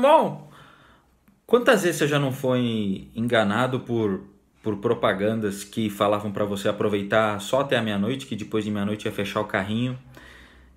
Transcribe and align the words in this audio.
Bom! 0.00 0.48
Quantas 1.44 1.82
vezes 1.82 1.98
você 1.98 2.06
já 2.06 2.16
não 2.16 2.30
foi 2.30 3.08
enganado 3.12 3.80
por, 3.80 4.20
por 4.62 4.76
propagandas 4.76 5.64
que 5.64 5.90
falavam 5.90 6.30
para 6.30 6.44
você 6.44 6.68
aproveitar 6.68 7.40
só 7.40 7.62
até 7.62 7.76
a 7.76 7.82
meia-noite, 7.82 8.24
que 8.24 8.36
depois 8.36 8.64
de 8.64 8.70
meia-noite 8.70 9.06
ia 9.06 9.12
fechar 9.12 9.40
o 9.40 9.44
carrinho? 9.44 9.98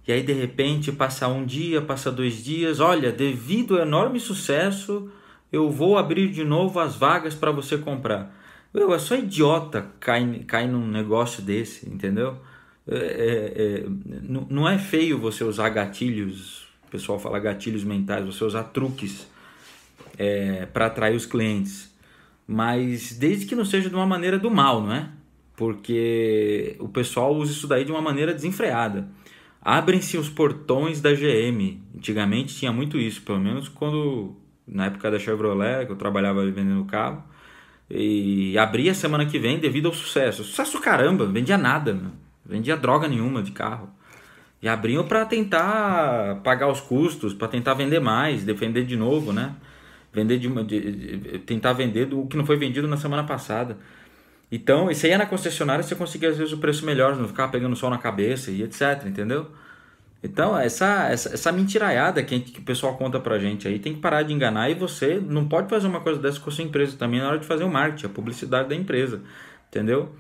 E 0.07 0.11
aí 0.11 0.23
de 0.23 0.33
repente 0.33 0.91
passa 0.91 1.27
um 1.27 1.45
dia, 1.45 1.79
passa 1.79 2.11
dois 2.11 2.43
dias, 2.43 2.79
olha, 2.79 3.11
devido 3.11 3.75
ao 3.75 3.83
enorme 3.83 4.19
sucesso, 4.19 5.11
eu 5.51 5.69
vou 5.69 5.99
abrir 5.99 6.29
de 6.31 6.43
novo 6.43 6.79
as 6.79 6.95
vagas 6.95 7.35
para 7.35 7.51
você 7.51 7.77
comprar. 7.77 8.35
Eu, 8.73 8.91
é 8.91 8.97
só 8.97 9.15
idiota 9.15 9.91
cai, 9.99 10.43
cai 10.47 10.67
num 10.67 10.87
negócio 10.87 11.43
desse, 11.43 11.87
entendeu? 11.87 12.37
É, 12.87 12.95
é, 12.95 13.63
é, 13.63 13.85
não 14.49 14.67
é 14.67 14.79
feio 14.79 15.19
você 15.19 15.43
usar 15.43 15.69
gatilhos, 15.69 16.68
o 16.89 16.91
pessoal 16.91 17.19
fala 17.19 17.37
gatilhos 17.37 17.83
mentais, 17.83 18.25
você 18.25 18.43
usar 18.43 18.63
truques 18.63 19.27
é, 20.17 20.65
para 20.65 20.87
atrair 20.87 21.15
os 21.15 21.25
clientes, 21.25 21.95
mas 22.47 23.13
desde 23.13 23.45
que 23.45 23.53
não 23.53 23.63
seja 23.63 23.89
de 23.89 23.95
uma 23.95 24.07
maneira 24.07 24.39
do 24.39 24.49
mal, 24.49 24.81
não 24.81 24.91
é? 24.91 25.07
Porque 25.55 26.75
o 26.79 26.89
pessoal 26.89 27.35
usa 27.35 27.51
isso 27.51 27.67
daí 27.67 27.85
de 27.85 27.91
uma 27.91 28.01
maneira 28.01 28.33
desenfreada. 28.33 29.07
Abrem-se 29.61 30.17
os 30.17 30.29
portões 30.29 30.99
da 30.99 31.13
GM. 31.13 31.79
Antigamente 31.95 32.55
tinha 32.55 32.71
muito 32.71 32.97
isso, 32.97 33.21
pelo 33.21 33.39
menos 33.39 33.67
quando 33.67 34.35
na 34.67 34.85
época 34.85 35.11
da 35.11 35.19
Chevrolet, 35.19 35.85
que 35.85 35.91
eu 35.91 35.95
trabalhava 35.95 36.43
vendendo 36.49 36.85
carro. 36.85 37.23
E 37.87 38.57
abria 38.57 38.93
semana 38.95 39.25
que 39.25 39.37
vem 39.37 39.59
devido 39.59 39.87
ao 39.87 39.93
sucesso. 39.93 40.43
Sucesso 40.43 40.79
caramba, 40.79 41.25
vendia 41.27 41.57
nada, 41.57 41.93
meu. 41.93 42.11
vendia 42.43 42.75
droga 42.75 43.07
nenhuma 43.07 43.43
de 43.43 43.51
carro. 43.51 43.89
E 44.61 44.67
abriam 44.67 45.07
para 45.07 45.25
tentar 45.25 46.41
pagar 46.43 46.67
os 46.67 46.81
custos, 46.81 47.33
para 47.33 47.47
tentar 47.47 47.73
vender 47.75 47.99
mais, 47.99 48.43
defender 48.43 48.85
de 48.85 48.97
novo, 48.97 49.31
né? 49.31 49.55
Vender 50.13 50.37
de, 50.37 50.49
de, 50.63 51.17
de, 51.17 51.39
tentar 51.39 51.73
vender 51.73 52.05
do 52.05 52.25
que 52.25 52.35
não 52.35 52.45
foi 52.45 52.57
vendido 52.57 52.87
na 52.87 52.97
semana 52.97 53.23
passada. 53.23 53.77
Então, 54.51 54.89
isso 54.89 55.05
aí 55.05 55.15
na 55.17 55.25
concessionária 55.25 55.83
você 55.83 55.95
conseguia 55.95 56.29
às 56.29 56.37
vezes 56.37 56.53
o 56.53 56.57
preço 56.57 56.85
melhor, 56.85 57.15
não 57.15 57.27
ficava 57.27 57.51
pegando 57.51 57.75
sol 57.75 57.89
na 57.89 57.97
cabeça 57.97 58.51
e 58.51 58.63
etc, 58.63 59.05
entendeu? 59.05 59.47
Então, 60.21 60.57
essa, 60.59 61.07
essa, 61.09 61.33
essa 61.33 61.51
mentiraiada 61.51 62.21
que, 62.23 62.39
que 62.41 62.59
o 62.59 62.63
pessoal 62.63 62.97
conta 62.97 63.19
pra 63.19 63.39
gente 63.39 63.67
aí 63.67 63.79
tem 63.79 63.93
que 63.93 64.01
parar 64.01 64.23
de 64.23 64.33
enganar 64.33 64.69
e 64.69 64.73
você 64.73 65.15
não 65.19 65.47
pode 65.47 65.69
fazer 65.69 65.87
uma 65.87 66.01
coisa 66.01 66.19
dessa 66.19 66.39
com 66.39 66.49
a 66.49 66.53
sua 66.53 66.63
empresa 66.65 66.97
também 66.97 67.21
na 67.21 67.29
hora 67.29 67.39
de 67.39 67.45
fazer 67.45 67.63
o 67.63 67.69
marketing, 67.69 68.07
a 68.07 68.09
publicidade 68.09 68.67
da 68.67 68.75
empresa, 68.75 69.21
entendeu? 69.69 70.13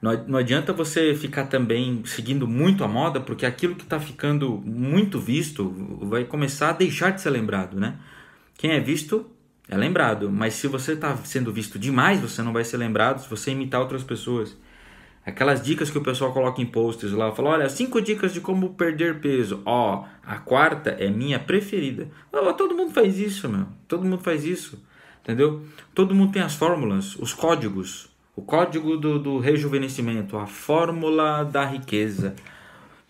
Não, 0.00 0.38
adianta 0.38 0.72
você 0.72 1.14
ficar 1.14 1.46
também 1.46 2.02
seguindo 2.04 2.46
muito 2.46 2.84
a 2.84 2.88
moda, 2.88 3.20
porque 3.20 3.46
aquilo 3.46 3.74
que 3.74 3.84
está 3.84 3.98
ficando 3.98 4.62
muito 4.64 5.18
visto 5.18 5.74
vai 6.02 6.24
começar 6.24 6.70
a 6.70 6.72
deixar 6.72 7.10
de 7.10 7.20
ser 7.20 7.30
lembrado, 7.30 7.80
né? 7.80 7.96
Quem 8.58 8.72
é 8.72 8.80
visto 8.80 9.26
é 9.68 9.76
lembrado, 9.76 10.30
mas 10.30 10.54
se 10.54 10.68
você 10.68 10.92
está 10.92 11.16
sendo 11.18 11.52
visto 11.52 11.78
demais, 11.78 12.20
você 12.20 12.42
não 12.42 12.52
vai 12.52 12.62
ser 12.62 12.76
lembrado 12.76 13.20
se 13.20 13.28
você 13.28 13.50
imitar 13.50 13.80
outras 13.80 14.04
pessoas. 14.04 14.56
Aquelas 15.24 15.60
dicas 15.60 15.90
que 15.90 15.98
o 15.98 16.02
pessoal 16.02 16.32
coloca 16.32 16.62
em 16.62 16.66
posts 16.66 17.10
lá, 17.10 17.32
fala, 17.32 17.50
olha, 17.50 17.68
cinco 17.68 18.00
dicas 18.00 18.32
de 18.32 18.40
como 18.40 18.74
perder 18.74 19.18
peso. 19.18 19.60
Ó, 19.64 20.04
a 20.24 20.38
quarta 20.38 20.90
é 20.90 21.10
minha 21.10 21.40
preferida. 21.40 22.08
Oh, 22.30 22.52
todo 22.52 22.76
mundo 22.76 22.92
faz 22.92 23.18
isso, 23.18 23.48
meu. 23.48 23.66
Todo 23.88 24.04
mundo 24.04 24.22
faz 24.22 24.44
isso. 24.44 24.80
Entendeu? 25.22 25.66
Todo 25.92 26.14
mundo 26.14 26.32
tem 26.32 26.42
as 26.42 26.54
fórmulas, 26.54 27.16
os 27.16 27.34
códigos. 27.34 28.08
O 28.36 28.42
código 28.42 28.96
do, 28.96 29.18
do 29.18 29.38
rejuvenescimento, 29.38 30.36
a 30.36 30.46
fórmula 30.46 31.42
da 31.42 31.64
riqueza. 31.64 32.36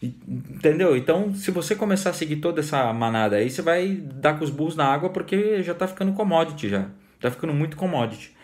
Entendeu? 0.00 0.96
Então, 0.96 1.34
se 1.34 1.50
você 1.50 1.74
começar 1.74 2.10
a 2.10 2.14
seguir 2.14 2.36
toda 2.36 2.60
essa 2.60 2.92
manada 2.92 3.36
aí, 3.36 3.50
você 3.50 3.60
vai 3.60 3.88
dar 3.88 4.38
com 4.38 4.44
os 4.44 4.50
burros 4.50 4.77
na 4.77 4.86
água 4.86 5.10
porque 5.10 5.62
já 5.62 5.74
tá 5.74 5.88
ficando 5.88 6.12
commodity 6.12 6.69
já. 6.69 6.86
Tá 7.20 7.30
ficando 7.30 7.52
muito 7.52 7.77
commodity. 7.77 8.36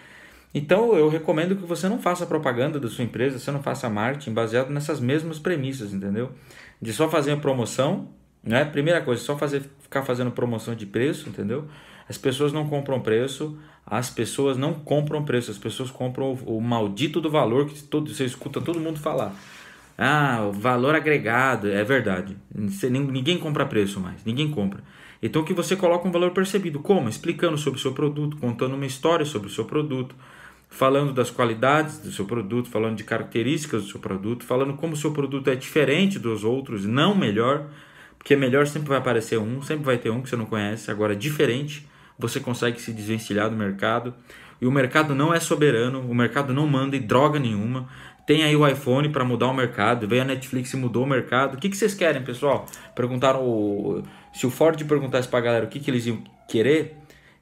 Então 0.54 0.94
eu 0.94 1.08
recomendo 1.08 1.56
que 1.56 1.64
você 1.64 1.88
não 1.88 1.98
faça 1.98 2.26
propaganda 2.26 2.78
da 2.78 2.88
sua 2.88 3.04
empresa, 3.04 3.38
você 3.38 3.50
não 3.50 3.62
faça 3.62 3.88
marketing 3.88 4.32
baseado 4.32 4.70
nessas 4.70 5.00
mesmas 5.00 5.38
premissas, 5.38 5.94
entendeu? 5.94 6.32
De 6.80 6.92
só 6.92 7.08
fazer 7.08 7.32
a 7.32 7.36
promoção, 7.36 8.08
né? 8.42 8.64
Primeira 8.64 9.00
coisa, 9.00 9.22
só 9.22 9.36
fazer, 9.38 9.62
ficar 9.92 10.02
fazendo 10.02 10.30
promoção 10.30 10.74
de 10.74 10.86
preço, 10.86 11.28
entendeu? 11.28 11.66
As 12.08 12.16
pessoas 12.16 12.52
não 12.52 12.66
compram 12.66 12.98
preço, 13.00 13.58
as 13.86 14.08
pessoas 14.08 14.56
não 14.56 14.72
compram 14.72 15.22
preço, 15.22 15.50
as 15.50 15.58
pessoas 15.58 15.90
compram 15.90 16.32
o, 16.32 16.56
o 16.56 16.60
maldito 16.60 17.20
do 17.20 17.30
valor 17.30 17.66
que 17.66 17.80
todo, 17.82 18.12
você 18.12 18.24
escuta 18.24 18.60
todo 18.60 18.80
mundo 18.80 18.98
falar. 18.98 19.34
Ah, 19.98 20.50
valor 20.54 20.94
agregado, 20.94 21.70
é 21.70 21.84
verdade. 21.84 22.36
Ninguém 22.54 23.38
compra 23.38 23.66
preço 23.66 24.00
mais, 24.00 24.24
ninguém 24.24 24.50
compra. 24.50 24.82
Então 25.22 25.44
que 25.44 25.52
você 25.52 25.76
coloca 25.76 26.08
um 26.08 26.10
valor 26.10 26.30
percebido. 26.32 26.80
Como? 26.80 27.08
Explicando 27.08 27.58
sobre 27.58 27.78
o 27.78 27.82
seu 27.82 27.92
produto, 27.92 28.38
contando 28.38 28.74
uma 28.74 28.86
história 28.86 29.26
sobre 29.26 29.48
o 29.48 29.50
seu 29.50 29.66
produto, 29.66 30.14
falando 30.70 31.12
das 31.12 31.30
qualidades 31.30 31.98
do 31.98 32.10
seu 32.10 32.24
produto, 32.24 32.70
falando 32.70 32.96
de 32.96 33.04
características 33.04 33.84
do 33.84 33.90
seu 33.90 34.00
produto, 34.00 34.42
falando 34.44 34.72
como 34.72 34.94
o 34.94 34.96
seu 34.96 35.12
produto 35.12 35.50
é 35.50 35.54
diferente 35.54 36.18
dos 36.18 36.42
outros, 36.42 36.86
não 36.86 37.14
melhor, 37.14 37.66
porque 38.22 38.36
melhor 38.36 38.68
sempre 38.68 38.88
vai 38.88 38.98
aparecer 38.98 39.36
um, 39.36 39.60
sempre 39.62 39.84
vai 39.84 39.98
ter 39.98 40.08
um 40.08 40.22
que 40.22 40.30
você 40.30 40.36
não 40.36 40.46
conhece, 40.46 40.92
agora 40.92 41.14
diferente, 41.16 41.84
você 42.16 42.38
consegue 42.38 42.80
se 42.80 42.92
desvencilhar 42.92 43.50
do 43.50 43.56
mercado. 43.56 44.14
E 44.60 44.66
o 44.66 44.70
mercado 44.70 45.12
não 45.12 45.34
é 45.34 45.40
soberano, 45.40 46.00
o 46.08 46.14
mercado 46.14 46.54
não 46.54 46.64
manda 46.68 46.96
em 46.96 47.00
droga 47.00 47.40
nenhuma. 47.40 47.88
Tem 48.24 48.44
aí 48.44 48.54
o 48.54 48.64
iPhone 48.64 49.08
para 49.08 49.24
mudar 49.24 49.48
o 49.48 49.52
mercado, 49.52 50.06
veio 50.06 50.22
a 50.22 50.24
Netflix 50.24 50.72
e 50.72 50.76
mudou 50.76 51.02
o 51.02 51.06
mercado. 51.06 51.54
O 51.54 51.56
que, 51.56 51.68
que 51.68 51.76
vocês 51.76 51.94
querem, 51.94 52.22
pessoal? 52.22 52.64
Perguntaram 52.94 53.42
o... 53.42 54.04
se 54.32 54.46
o 54.46 54.50
Ford 54.50 54.80
perguntasse 54.84 55.26
para 55.26 55.40
a 55.40 55.42
galera 55.42 55.64
o 55.64 55.68
que, 55.68 55.80
que 55.80 55.90
eles 55.90 56.06
iam 56.06 56.22
querer, 56.46 56.96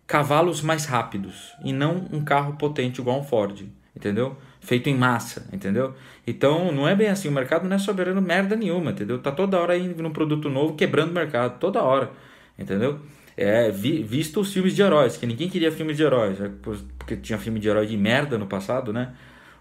cavalos 0.07 0.63
mais 0.63 0.87
rápidos 0.87 1.53
e 1.63 1.75
não 1.75 2.09
um 2.11 2.25
carro 2.25 2.55
potente 2.55 3.03
igual 3.03 3.21
um 3.21 3.25
Ford, 3.25 3.67
entendeu? 3.95 4.39
Feito 4.61 4.89
em 4.89 4.97
massa, 4.97 5.49
entendeu? 5.53 5.95
Então 6.27 6.71
não 6.71 6.87
é 6.87 6.95
bem 6.95 7.09
assim, 7.09 7.29
o 7.29 7.33
mercado 7.33 7.67
não 7.67 7.77
é 7.77 7.79
soberano 7.79 8.21
merda 8.21 8.55
nenhuma, 8.55 8.91
entendeu? 8.91 9.19
Tá 9.19 9.33
toda 9.33 9.59
hora 9.59 9.77
indo 9.77 10.03
num 10.03 10.13
produto 10.13 10.51
novo 10.51 10.75
quebrando 10.75 11.11
o 11.11 11.15
mercado, 11.15 11.59
toda 11.59 11.83
hora, 11.83 12.11
entendeu? 12.59 13.01
É, 13.37 13.71
vi, 13.71 14.03
visto 14.03 14.41
os 14.41 14.53
filmes 14.53 14.77
de 14.77 14.83
heróis, 14.83 15.17
que 15.17 15.27
ninguém 15.27 15.49
queria 15.49 15.73
filmes 15.73 15.97
de 15.97 16.03
heróis, 16.03 16.41
é, 16.41 16.51
porque 16.99 17.17
tinha 17.17 17.39
filme 17.39 17.59
de 17.59 17.69
herói 17.69 17.87
de 17.87 17.97
merda 17.97 18.37
no 18.37 18.47
passado, 18.47 18.93
né? 18.93 19.15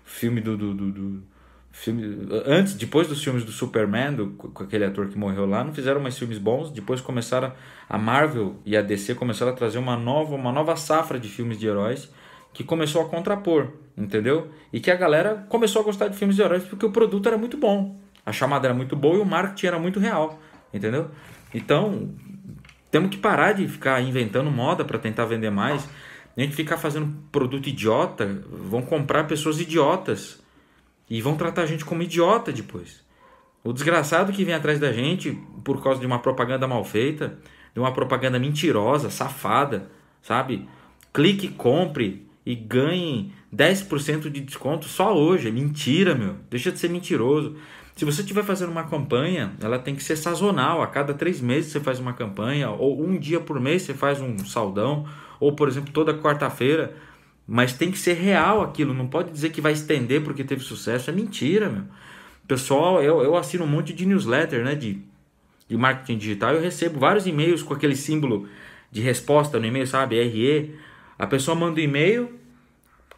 Filme 0.03 0.41
do, 0.41 0.57
do, 0.57 0.73
do, 0.73 0.91
do 0.91 1.23
filme, 1.71 2.27
antes, 2.45 2.73
depois 2.73 3.07
dos 3.07 3.23
filmes 3.23 3.45
do 3.45 3.51
Superman, 3.51 4.13
do, 4.13 4.31
com 4.31 4.63
aquele 4.63 4.83
ator 4.83 5.07
que 5.07 5.17
morreu 5.17 5.45
lá, 5.45 5.63
não 5.63 5.73
fizeram 5.73 6.01
mais 6.01 6.17
filmes 6.17 6.37
bons. 6.37 6.71
Depois 6.71 6.99
começaram 6.99 7.53
a 7.87 7.97
Marvel 7.97 8.57
e 8.65 8.75
a 8.75 8.81
DC 8.81 9.15
começaram 9.15 9.53
a 9.53 9.55
trazer 9.55 9.77
uma 9.77 9.95
nova, 9.95 10.35
uma 10.35 10.51
nova 10.51 10.75
safra 10.75 11.19
de 11.19 11.29
filmes 11.29 11.57
de 11.57 11.67
heróis 11.67 12.09
que 12.53 12.63
começou 12.63 13.01
a 13.01 13.05
contrapor, 13.05 13.67
entendeu? 13.97 14.49
E 14.71 14.79
que 14.79 14.91
a 14.91 14.95
galera 14.95 15.45
começou 15.49 15.81
a 15.81 15.85
gostar 15.85 16.07
de 16.07 16.17
filmes 16.17 16.35
de 16.35 16.41
heróis 16.41 16.63
porque 16.63 16.85
o 16.85 16.91
produto 16.91 17.27
era 17.27 17.37
muito 17.37 17.57
bom, 17.57 17.97
a 18.25 18.31
chamada 18.31 18.67
era 18.67 18.73
muito 18.73 18.95
boa 18.95 19.17
e 19.17 19.19
o 19.19 19.25
marketing 19.25 19.67
era 19.67 19.79
muito 19.79 19.99
real, 19.99 20.39
entendeu? 20.73 21.09
Então 21.53 22.09
temos 22.91 23.09
que 23.09 23.17
parar 23.17 23.53
de 23.53 23.67
ficar 23.67 24.01
inventando 24.01 24.49
moda 24.49 24.83
para 24.83 24.97
tentar 24.97 25.25
vender 25.25 25.49
mais. 25.49 25.87
A 26.35 26.41
gente 26.41 26.55
ficar 26.55 26.77
fazendo 26.77 27.13
produto 27.31 27.67
idiota, 27.67 28.41
vão 28.49 28.81
comprar 28.81 29.25
pessoas 29.25 29.59
idiotas 29.59 30.39
e 31.09 31.21
vão 31.21 31.35
tratar 31.35 31.63
a 31.63 31.65
gente 31.65 31.83
como 31.83 32.01
idiota 32.01 32.51
depois. 32.51 33.03
O 33.63 33.73
desgraçado 33.73 34.31
que 34.31 34.45
vem 34.45 34.53
atrás 34.53 34.79
da 34.79 34.91
gente 34.93 35.37
por 35.63 35.83
causa 35.83 35.99
de 35.99 36.05
uma 36.05 36.19
propaganda 36.19 36.67
mal 36.67 36.83
feita, 36.83 37.37
de 37.73 37.79
uma 37.79 37.93
propaganda 37.93 38.39
mentirosa, 38.39 39.09
safada, 39.09 39.89
sabe? 40.21 40.67
Clique, 41.13 41.49
compre 41.49 42.28
e 42.49 42.55
ganhe 42.55 43.31
10% 43.55 44.29
de 44.29 44.39
desconto 44.39 44.85
só 44.85 45.15
hoje. 45.15 45.47
É 45.47 45.51
mentira, 45.51 46.15
meu. 46.15 46.35
Deixa 46.49 46.71
de 46.71 46.79
ser 46.79 46.89
mentiroso. 46.89 47.55
Se 47.95 48.05
você 48.05 48.21
estiver 48.21 48.43
fazendo 48.43 48.71
uma 48.71 48.85
campanha, 48.85 49.53
ela 49.61 49.77
tem 49.77 49.93
que 49.93 50.03
ser 50.03 50.15
sazonal. 50.15 50.81
A 50.81 50.87
cada 50.87 51.13
três 51.13 51.39
meses 51.39 51.71
você 51.71 51.79
faz 51.79 51.99
uma 51.99 52.13
campanha, 52.13 52.71
ou 52.71 53.03
um 53.03 53.19
dia 53.19 53.39
por 53.39 53.59
mês 53.59 53.83
você 53.83 53.93
faz 53.93 54.19
um 54.19 54.37
saldão, 54.39 55.05
ou 55.39 55.53
por 55.53 55.67
exemplo, 55.67 55.91
toda 55.93 56.13
quarta-feira 56.13 56.95
mas 57.51 57.73
tem 57.73 57.89
que 57.89 57.97
ser 57.97 58.13
real 58.13 58.61
aquilo, 58.61 58.93
não 58.93 59.07
pode 59.07 59.31
dizer 59.31 59.49
que 59.49 59.59
vai 59.59 59.71
estender 59.71 60.23
porque 60.23 60.43
teve 60.43 60.61
sucesso, 60.61 61.09
é 61.09 61.13
mentira, 61.13 61.67
meu. 61.67 61.81
Pessoal, 62.47 63.01
eu, 63.01 63.23
eu 63.23 63.35
assino 63.35 63.63
um 63.63 63.67
monte 63.67 63.91
de 63.91 64.05
newsletter, 64.05 64.63
né, 64.63 64.75
de, 64.75 65.01
de 65.67 65.75
marketing 65.75 66.19
digital, 66.19 66.53
eu 66.53 66.61
recebo 66.61 66.99
vários 66.99 67.25
e-mails 67.25 67.63
com 67.63 67.73
aquele 67.73 67.95
símbolo 67.95 68.47
de 68.91 69.01
resposta 69.01 69.59
no 69.59 69.65
e-mail, 69.65 69.87
sabe, 69.87 70.21
RE. 70.21 70.75
A 71.17 71.25
pessoa 71.25 71.55
manda 71.55 71.81
um 71.81 71.83
e-mail, 71.83 72.38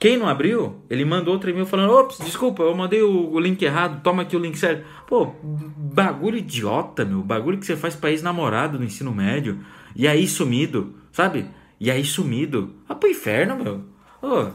quem 0.01 0.17
não 0.17 0.27
abriu, 0.27 0.81
ele 0.89 1.05
manda 1.05 1.29
outro 1.29 1.51
e-mail 1.51 1.67
falando, 1.67 1.93
ops, 1.93 2.17
desculpa, 2.25 2.63
eu 2.63 2.73
mandei 2.73 3.03
o, 3.03 3.33
o 3.33 3.39
link 3.39 3.61
errado, 3.61 4.01
toma 4.01 4.23
aqui 4.23 4.35
o 4.35 4.39
link 4.39 4.57
certo. 4.57 4.83
Pô, 5.05 5.27
bagulho 5.43 6.39
idiota, 6.39 7.05
meu, 7.05 7.21
bagulho 7.21 7.59
que 7.59 7.67
você 7.67 7.75
faz 7.75 7.95
pra 7.95 8.09
ex-namorado 8.09 8.79
no 8.79 8.83
ensino 8.83 9.13
médio, 9.13 9.59
e 9.95 10.07
aí 10.07 10.27
sumido, 10.27 10.95
sabe? 11.11 11.45
E 11.79 11.91
aí 11.91 12.03
sumido. 12.03 12.73
Ah, 12.89 12.95
pro 12.95 13.11
inferno, 13.11 13.63
meu. 13.63 13.83
Oh, 14.23 14.47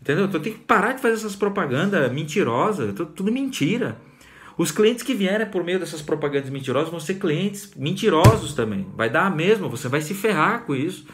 entendeu? 0.00 0.28
Tu 0.28 0.40
tem 0.40 0.54
que 0.54 0.60
parar 0.60 0.92
de 0.92 1.02
fazer 1.02 1.16
essas 1.16 1.36
propagandas 1.36 2.10
mentirosas, 2.10 2.94
tudo, 2.94 3.12
tudo 3.12 3.30
mentira. 3.30 4.00
Os 4.56 4.70
clientes 4.70 5.02
que 5.02 5.12
vierem 5.12 5.46
por 5.46 5.62
meio 5.62 5.78
dessas 5.78 6.00
propagandas 6.00 6.48
mentirosas 6.48 6.88
vão 6.88 7.00
ser 7.00 7.16
clientes 7.16 7.70
mentirosos 7.76 8.54
também. 8.54 8.86
Vai 8.96 9.10
dar 9.10 9.26
a 9.26 9.30
mesma, 9.30 9.68
você 9.68 9.90
vai 9.90 10.00
se 10.00 10.14
ferrar 10.14 10.64
com 10.64 10.74
isso. 10.74 11.06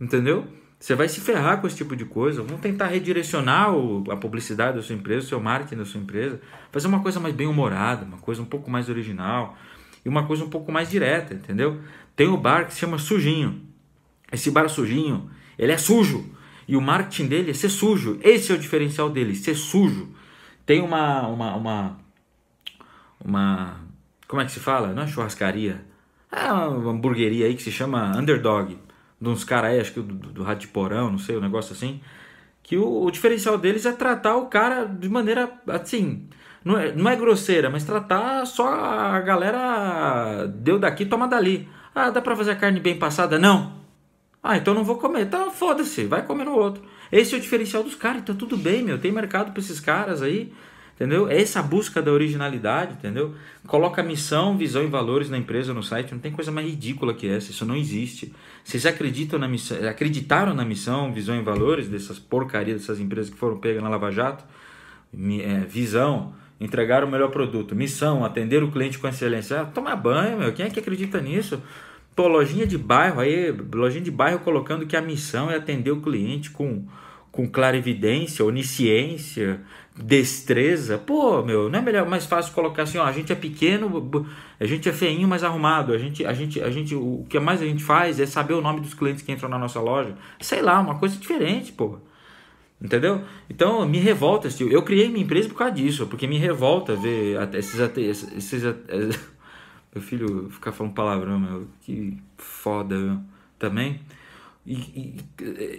Entendeu? 0.00 0.44
Você 0.82 0.96
vai 0.96 1.08
se 1.08 1.20
ferrar 1.20 1.60
com 1.60 1.68
esse 1.68 1.76
tipo 1.76 1.94
de 1.94 2.04
coisa. 2.04 2.42
Vamos 2.42 2.60
tentar 2.60 2.88
redirecionar 2.88 3.68
a 4.10 4.16
publicidade 4.16 4.78
da 4.78 4.82
sua 4.82 4.96
empresa, 4.96 5.26
o 5.26 5.28
seu 5.28 5.40
marketing 5.40 5.76
da 5.76 5.84
sua 5.84 6.00
empresa, 6.00 6.40
fazer 6.72 6.88
uma 6.88 6.98
coisa 6.98 7.20
mais 7.20 7.32
bem 7.32 7.46
humorada, 7.46 8.04
uma 8.04 8.18
coisa 8.18 8.42
um 8.42 8.44
pouco 8.44 8.68
mais 8.68 8.88
original 8.88 9.56
e 10.04 10.08
uma 10.08 10.26
coisa 10.26 10.44
um 10.44 10.50
pouco 10.50 10.72
mais 10.72 10.90
direta, 10.90 11.34
entendeu? 11.34 11.80
Tem 12.16 12.26
o 12.26 12.36
bar 12.36 12.66
que 12.66 12.74
se 12.74 12.80
chama 12.80 12.98
Sujinho. 12.98 13.62
Esse 14.32 14.50
bar 14.50 14.68
sujinho, 14.68 15.30
ele 15.56 15.70
é 15.70 15.78
sujo. 15.78 16.28
E 16.66 16.76
o 16.76 16.80
marketing 16.80 17.28
dele 17.28 17.52
é 17.52 17.54
ser 17.54 17.68
sujo. 17.68 18.18
Esse 18.20 18.50
é 18.50 18.56
o 18.56 18.58
diferencial 18.58 19.08
dele, 19.08 19.36
ser 19.36 19.54
sujo. 19.54 20.08
Tem 20.66 20.82
uma 20.82 21.28
uma 21.28 21.54
uma 21.54 21.98
uma 23.24 23.80
como 24.26 24.42
é 24.42 24.44
que 24.44 24.50
se 24.50 24.58
fala? 24.58 24.92
Não 24.92 25.04
é 25.04 25.06
churrascaria. 25.06 25.84
É 26.32 26.52
uma 26.52 26.90
hamburgueria 26.90 27.46
aí 27.46 27.54
que 27.54 27.62
se 27.62 27.70
chama 27.70 28.18
Underdog 28.18 28.76
de 29.22 29.28
uns 29.28 29.44
caras 29.44 29.70
aí, 29.70 29.80
acho 29.80 29.92
que 29.92 30.00
do, 30.00 30.14
do 30.14 30.42
Rádio 30.42 30.66
de 30.66 30.72
Porão, 30.72 31.10
não 31.10 31.18
sei, 31.18 31.36
um 31.36 31.40
negócio 31.40 31.72
assim, 31.72 32.00
que 32.62 32.76
o, 32.76 33.04
o, 33.04 33.10
diferencial 33.10 33.56
deles 33.56 33.86
é 33.86 33.92
tratar 33.92 34.36
o 34.36 34.46
cara 34.46 34.84
de 34.84 35.08
maneira, 35.08 35.48
assim, 35.68 36.28
não 36.64 36.76
é, 36.76 36.92
não 36.92 37.08
é 37.08 37.14
grosseira, 37.14 37.70
mas 37.70 37.84
tratar 37.84 38.44
só 38.46 38.68
a 38.68 39.20
galera 39.20 40.46
deu 40.46 40.78
daqui, 40.78 41.06
toma 41.06 41.28
dali. 41.28 41.68
Ah, 41.94 42.10
dá 42.10 42.20
pra 42.20 42.36
fazer 42.36 42.52
a 42.52 42.56
carne 42.56 42.80
bem 42.80 42.98
passada? 42.98 43.38
Não. 43.38 43.80
Ah, 44.42 44.56
então 44.56 44.74
não 44.74 44.84
vou 44.84 44.96
comer. 44.96 45.22
Então 45.22 45.50
foda-se, 45.50 46.04
vai 46.04 46.24
comer 46.24 46.44
no 46.44 46.56
outro. 46.56 46.82
Esse 47.10 47.34
é 47.34 47.38
o 47.38 47.40
diferencial 47.40 47.82
dos 47.84 47.94
caras, 47.94 48.22
então 48.22 48.34
tudo 48.34 48.56
bem, 48.56 48.82
meu, 48.82 48.98
tem 48.98 49.12
mercado 49.12 49.52
pra 49.52 49.60
esses 49.60 49.78
caras 49.78 50.22
aí 50.22 50.52
entendeu? 50.94 51.28
É 51.28 51.40
essa 51.40 51.62
busca 51.62 52.00
da 52.00 52.12
originalidade, 52.12 52.94
entendeu? 52.94 53.34
Coloca 53.66 54.02
missão, 54.02 54.56
visão 54.56 54.82
e 54.82 54.86
valores 54.86 55.30
na 55.30 55.38
empresa, 55.38 55.72
no 55.72 55.82
site, 55.82 56.12
não 56.12 56.18
tem 56.18 56.32
coisa 56.32 56.50
mais 56.50 56.66
ridícula 56.66 57.14
que 57.14 57.28
essa, 57.28 57.50
isso 57.50 57.64
não 57.64 57.76
existe. 57.76 58.32
Vocês 58.64 58.86
acreditam 58.86 59.38
na 59.38 59.48
missão, 59.48 59.88
acreditaram 59.88 60.54
na 60.54 60.64
missão, 60.64 61.12
visão 61.12 61.36
e 61.36 61.42
valores 61.42 61.88
dessas 61.88 62.18
porcarias 62.18 62.80
dessas 62.80 63.00
empresas 63.00 63.30
que 63.30 63.36
foram 63.38 63.58
pegas 63.58 63.82
na 63.82 63.88
Lava 63.88 64.10
Jato? 64.10 64.44
É, 65.14 65.60
visão, 65.66 66.32
entregar 66.60 67.04
o 67.04 67.08
melhor 67.08 67.30
produto. 67.30 67.74
Missão, 67.74 68.24
atender 68.24 68.62
o 68.62 68.70
cliente 68.70 68.98
com 68.98 69.08
excelência. 69.08 69.60
Ah, 69.60 69.64
toma 69.64 69.94
banho, 69.96 70.38
meu, 70.38 70.52
quem 70.52 70.66
é 70.66 70.70
que 70.70 70.80
acredita 70.80 71.20
nisso? 71.20 71.60
Pô, 72.14 72.28
lojinha 72.28 72.66
de 72.66 72.76
bairro 72.76 73.20
aí, 73.20 73.50
lojinha 73.72 74.04
de 74.04 74.10
bairro 74.10 74.40
colocando 74.40 74.86
que 74.86 74.96
a 74.96 75.00
missão 75.00 75.50
é 75.50 75.56
atender 75.56 75.90
o 75.90 76.00
cliente 76.00 76.50
com, 76.50 76.84
com 77.30 77.48
clarividência, 77.48 78.44
onisciência, 78.44 79.60
destreza, 79.94 80.96
pô, 80.96 81.42
meu, 81.42 81.68
não 81.68 81.78
é 81.78 81.82
melhor, 81.82 82.08
mais 82.08 82.24
fácil 82.24 82.52
colocar 82.54 82.84
assim, 82.84 82.96
ó, 82.96 83.04
a 83.04 83.12
gente 83.12 83.30
é 83.30 83.36
pequeno, 83.36 84.26
a 84.58 84.64
gente 84.64 84.88
é 84.88 84.92
feinho, 84.92 85.28
mas 85.28 85.44
arrumado, 85.44 85.92
a 85.92 85.98
gente, 85.98 86.24
a 86.24 86.32
gente, 86.32 86.60
a 86.62 86.70
gente, 86.70 86.94
o 86.94 87.26
que 87.28 87.38
mais 87.38 87.60
a 87.60 87.66
gente 87.66 87.84
faz 87.84 88.18
é 88.18 88.24
saber 88.24 88.54
o 88.54 88.62
nome 88.62 88.80
dos 88.80 88.94
clientes 88.94 89.22
que 89.22 89.30
entram 89.30 89.50
na 89.50 89.58
nossa 89.58 89.80
loja, 89.80 90.14
sei 90.40 90.62
lá, 90.62 90.80
uma 90.80 90.98
coisa 90.98 91.16
diferente, 91.18 91.72
pô, 91.72 91.98
entendeu? 92.80 93.22
Então, 93.50 93.86
me 93.86 93.98
revolta, 93.98 94.48
assim, 94.48 94.66
eu 94.68 94.82
criei 94.82 95.08
minha 95.08 95.24
empresa 95.24 95.48
por 95.48 95.56
causa 95.56 95.74
disso, 95.74 96.06
porque 96.06 96.26
me 96.26 96.38
revolta 96.38 96.96
ver 96.96 97.36
esses, 97.54 97.78
esses, 97.78 98.32
esses 98.32 98.62
meu 99.94 100.02
filho 100.02 100.48
ficar 100.50 100.72
falando 100.72 100.94
palavrão, 100.94 101.38
meu, 101.38 101.68
que 101.82 102.16
foda, 102.38 102.96
meu, 102.96 103.20
também, 103.58 104.00
e, 104.64 104.74
e, 104.74 105.16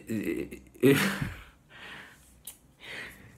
e, 0.07 0.61
e 0.83 0.95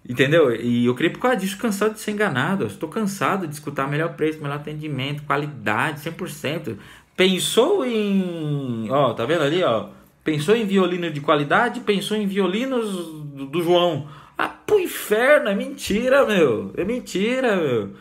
Entendeu? 0.08 0.56
E 0.56 0.86
eu 0.86 0.94
criei 0.94 1.12
por 1.12 1.20
causa 1.20 1.38
disso, 1.38 1.58
cansado 1.58 1.96
de 1.96 2.00
ser 2.00 2.12
enganado. 2.12 2.68
Estou 2.68 2.88
cansado 2.88 3.48
de 3.48 3.56
escutar 3.56 3.90
melhor 3.90 4.16
preço, 4.16 4.40
melhor 4.40 4.58
atendimento, 4.58 5.24
qualidade, 5.24 6.08
100%. 6.08 6.78
Pensou 7.18 7.84
em. 7.84 8.88
Ó, 8.92 9.14
tá 9.14 9.26
vendo 9.26 9.42
ali, 9.44 9.64
ó? 9.64 9.90
Pensou 10.24 10.56
em 10.56 10.66
violino 10.66 11.10
de 11.10 11.22
qualidade, 11.22 11.80
pensou 11.80 12.18
em 12.18 12.28
violinos 12.28 12.92
do, 12.92 13.46
do 13.48 13.64
João. 13.64 14.08
Ah, 14.38 14.50
pro 14.50 14.80
inferno, 14.80 15.50
é 15.50 15.56
mentira, 15.56 16.26
meu. 16.26 16.72
É 16.78 16.84
mentira, 16.84 17.56
meu. 17.56 17.96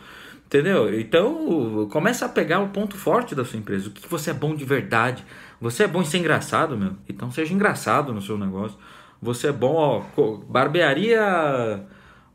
Entendeu? 0.45 0.99
Então, 0.99 1.87
começa 1.91 2.27
a 2.27 2.29
pegar 2.29 2.59
o 2.59 2.69
ponto 2.69 2.95
forte 2.95 3.33
da 3.33 3.43
sua 3.43 3.57
empresa. 3.57 3.89
O 3.89 3.91
que 3.91 4.07
você 4.07 4.29
é 4.29 4.33
bom 4.33 4.55
de 4.55 4.63
verdade. 4.63 5.25
Você 5.59 5.83
é 5.83 5.87
bom 5.87 6.01
em 6.01 6.05
ser 6.05 6.19
engraçado, 6.19 6.77
meu. 6.77 6.93
Então, 7.09 7.31
seja 7.31 7.53
engraçado 7.53 8.13
no 8.13 8.21
seu 8.21 8.37
negócio. 8.37 8.77
Você 9.21 9.47
é 9.47 9.51
bom, 9.51 9.73
ó. 9.73 10.03
Barbearia 10.47 11.83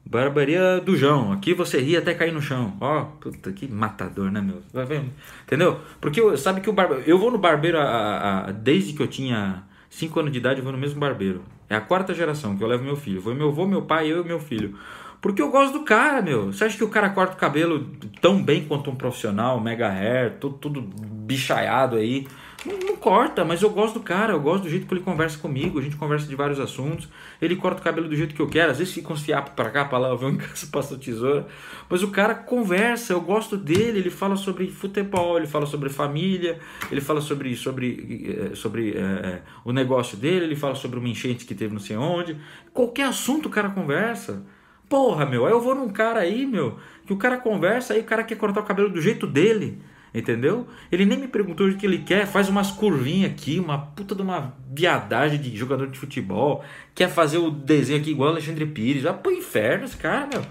Barbaria 0.05 0.81
do 0.81 0.97
João. 0.97 1.33
Aqui 1.33 1.55
você 1.55 1.81
ri 1.81 1.97
até 1.97 2.15
cair 2.15 2.33
no 2.33 2.43
chão. 2.43 2.77
Ó, 2.81 3.05
puta 3.21 3.53
que 3.53 3.69
matador, 3.69 4.31
né, 4.31 4.41
meu? 4.41 4.63
Vai 4.73 4.85
ver. 4.85 5.05
Entendeu? 5.45 5.81
Porque 6.01 6.37
sabe 6.37 6.61
que 6.61 6.71
o 6.71 6.73
barbeiro. 6.73 7.05
Eu 7.07 7.19
vou 7.19 7.31
no 7.31 7.39
barbeiro 7.39 7.79
a, 7.79 7.85
a, 7.85 8.49
a, 8.49 8.53
desde 8.53 8.93
que 8.93 9.03
eu 9.03 9.07
tinha 9.07 9.63
5 9.89 10.19
anos 10.21 10.33
de 10.33 10.39
idade, 10.39 10.59
eu 10.59 10.65
vou 10.65 10.73
no 10.73 10.79
mesmo 10.79 10.99
barbeiro. 10.99 11.43
É 11.69 11.77
a 11.77 11.81
quarta 11.81 12.13
geração 12.13 12.57
que 12.57 12.65
eu 12.65 12.69
levo 12.69 12.83
meu 12.83 12.97
filho. 12.97 13.23
Foi 13.23 13.35
meu 13.35 13.49
avô, 13.49 13.67
meu 13.67 13.83
pai, 13.83 14.11
eu 14.11 14.23
e 14.23 14.27
meu 14.27 14.41
filho. 14.41 14.77
Porque 15.21 15.43
eu 15.43 15.51
gosto 15.51 15.75
do 15.79 15.85
cara, 15.85 16.23
meu. 16.23 16.53
Você 16.53 16.65
acha 16.65 16.77
que 16.77 16.85
o 16.85 16.89
cara 16.89 17.11
corta 17.11 17.35
o 17.35 17.39
cabelo 17.39 17.87
tão 18.21 18.43
bem 18.43 18.65
quanto 18.65 18.91
um 18.91 18.97
profissional, 18.97 19.61
mega 19.61 19.89
hair, 19.89 20.39
tudo, 20.41 20.57
tudo 20.57 20.81
bichaiado 20.81 21.97
aí? 21.97 22.27
Não, 22.65 22.77
não, 22.79 22.97
corta, 22.97 23.43
mas 23.43 23.63
eu 23.63 23.71
gosto 23.71 23.95
do 23.95 24.01
cara, 24.01 24.35
eu 24.35 24.41
gosto 24.41 24.65
do 24.65 24.69
jeito 24.69 24.87
que 24.87 24.93
ele 24.93 25.01
conversa 25.01 25.39
comigo, 25.39 25.79
a 25.79 25.83
gente 25.83 25.97
conversa 25.97 26.27
de 26.27 26.35
vários 26.35 26.61
assuntos. 26.61 27.09
Ele 27.41 27.57
corta 27.57 27.81
o 27.81 27.85
cabelo 27.85 28.07
do 28.07 28.15
jeito 28.15 28.35
que 28.35 28.41
eu 28.41 28.49
quero, 28.49 28.71
às 28.71 28.79
vezes 28.79 28.93
fica 28.93 29.11
uns 29.13 29.23
fiapos 29.23 29.55
pra 29.55 29.71
cá, 29.71 29.87
pra 29.87 29.97
lá, 29.97 30.09
eu 30.09 30.19
venho 30.19 30.33
em 30.33 30.37
casa, 30.37 30.67
passo 30.71 30.95
a 30.95 30.99
tesoura. 30.99 31.47
Mas 31.89 32.03
o 32.03 32.09
cara 32.09 32.35
conversa, 32.35 33.15
eu 33.15 33.21
gosto 33.21 33.57
dele, 33.57 33.99
ele 34.01 34.11
fala 34.11 34.37
sobre 34.37 34.71
futebol, 34.71 35.39
ele 35.39 35.47
fala 35.47 35.65
sobre 35.65 35.89
família, 35.89 36.59
ele 36.91 37.01
fala 37.01 37.23
sobre, 37.23 37.57
sobre, 37.57 38.51
eh, 38.53 38.55
sobre 38.55 38.93
é, 38.95 39.41
o 39.65 39.73
negócio 39.73 40.19
dele, 40.19 40.45
ele 40.45 40.57
fala 40.57 40.75
sobre 40.75 40.99
uma 40.99 41.09
enchente 41.09 41.47
que 41.47 41.55
teve 41.55 41.73
não 41.73 41.81
sei 41.81 41.97
onde. 41.97 42.37
Qualquer 42.75 43.07
assunto 43.07 43.47
o 43.47 43.51
cara 43.51 43.71
conversa. 43.71 44.45
Porra, 44.87 45.25
meu, 45.25 45.47
aí 45.47 45.53
eu 45.53 45.61
vou 45.61 45.75
num 45.75 45.89
cara 45.89 46.21
aí, 46.21 46.45
meu, 46.45 46.77
que 47.07 47.13
o 47.13 47.17
cara 47.17 47.39
conversa, 47.39 47.95
aí 47.95 48.01
o 48.01 48.05
cara 48.05 48.25
quer 48.25 48.37
cortar 48.37 48.61
o 48.61 48.65
cabelo 48.65 48.91
do 48.91 49.01
jeito 49.01 49.27
dele. 49.27 49.81
Entendeu? 50.13 50.67
Ele 50.91 51.05
nem 51.05 51.19
me 51.19 51.29
perguntou 51.29 51.69
o 51.69 51.77
que 51.77 51.87
ele 51.87 51.99
quer, 51.99 52.27
faz 52.27 52.49
umas 52.49 52.71
curvinhas 52.71 53.31
aqui, 53.31 53.61
uma 53.61 53.79
puta 53.79 54.15
de 54.15 54.23
uma 54.23 54.55
viadagem 54.69 55.41
de 55.41 55.57
jogador 55.57 55.87
de 55.87 55.99
futebol, 55.99 56.65
quer 56.95 57.09
fazer 57.09 57.39
o 57.39 57.51
desenho 57.51 58.01
aqui 58.01 58.11
igual 58.11 58.31
Alexandre 58.31 58.67
Pires. 58.67 59.05
Vai 59.05 59.17
pro 59.17 59.31
inferno 59.31 59.85
esse 59.85 59.97
cara, 59.97 60.27
meu. 60.27 60.45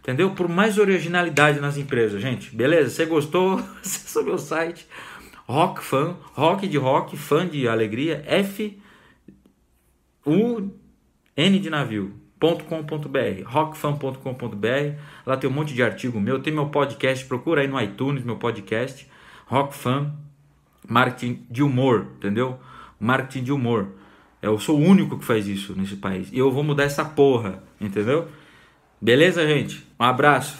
Entendeu? 0.00 0.32
Por 0.32 0.48
mais 0.48 0.78
originalidade 0.78 1.60
nas 1.60 1.76
empresas, 1.76 2.20
gente. 2.20 2.54
Beleza? 2.54 2.90
Você 2.90 3.06
gostou? 3.06 3.62
Acesse 3.80 4.18
o 4.18 4.24
meu 4.24 4.36
site. 4.36 4.86
Rock 5.46 5.84
Fan, 5.84 6.16
rock 6.32 6.66
de 6.66 6.76
rock, 6.76 7.16
fã 7.16 7.46
de 7.46 7.68
alegria, 7.68 8.24
F 8.26 8.78
U 10.26 10.70
N 11.36 11.58
de 11.58 11.68
navio 11.68 12.23
rockfan.com.br, 12.44 13.42
rockfan.com.br. 13.46 14.98
Lá 15.26 15.36
tem 15.36 15.48
um 15.48 15.52
monte 15.52 15.72
de 15.72 15.82
artigo 15.82 16.20
meu, 16.20 16.40
tem 16.40 16.52
meu 16.52 16.66
podcast, 16.66 17.24
procura 17.24 17.62
aí 17.62 17.68
no 17.68 17.80
iTunes 17.80 18.22
meu 18.22 18.36
podcast, 18.36 19.08
Rockfan, 19.46 20.12
marketing 20.86 21.46
de 21.50 21.62
humor, 21.62 22.06
entendeu? 22.18 22.58
Marketing 23.00 23.44
de 23.44 23.52
humor. 23.52 23.88
Eu 24.42 24.58
sou 24.58 24.78
o 24.78 24.82
único 24.82 25.18
que 25.18 25.24
faz 25.24 25.46
isso 25.46 25.74
nesse 25.74 25.96
país. 25.96 26.30
E 26.30 26.38
eu 26.38 26.50
vou 26.50 26.62
mudar 26.62 26.84
essa 26.84 27.04
porra, 27.04 27.62
entendeu? 27.80 28.28
Beleza, 29.00 29.46
gente? 29.46 29.86
Um 29.98 30.04
abraço. 30.04 30.56